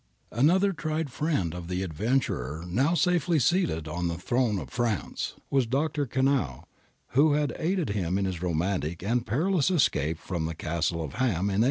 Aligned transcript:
^ 0.33 0.35
An 0.35 0.49
other 0.49 0.73
tried 0.73 1.11
friend 1.11 1.53
of 1.53 1.67
the 1.67 1.83
adventurer 1.83 2.63
now 2.67 2.95
safely 2.95 3.37
seated 3.37 3.87
on 3.87 4.07
the 4.07 4.17
throne 4.17 4.57
of 4.57 4.71
France, 4.71 5.35
was 5.51 5.67
Dr. 5.67 6.07
Conneau, 6.07 6.63
who 7.09 7.33
had 7.33 7.53
aided 7.59 7.89
him 7.91 8.17
in 8.17 8.25
his 8.25 8.41
romantic 8.41 9.03
and 9.03 9.27
perilous 9.27 9.69
escape 9.69 10.17
from 10.17 10.45
the 10.47 10.55
castle 10.55 11.03
of 11.03 11.11
Ham 11.21 11.51
in 11.51 11.59
1846. 11.59 11.59